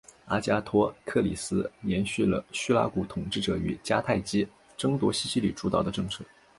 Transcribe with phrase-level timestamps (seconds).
[0.25, 6.25] 阿加托克利斯延续了叙拉古统治者与迦太基争夺西西里主导的政策。